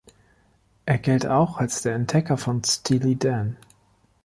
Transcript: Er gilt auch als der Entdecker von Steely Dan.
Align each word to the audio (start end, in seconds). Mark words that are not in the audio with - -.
Er 0.87 0.97
gilt 0.97 1.27
auch 1.27 1.59
als 1.59 1.83
der 1.83 1.93
Entdecker 1.93 2.35
von 2.35 2.63
Steely 2.63 3.15
Dan. 3.19 3.55